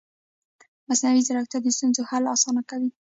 [0.87, 2.89] مصنوعي ځیرکتیا د ستونزو حل اسانه کوي.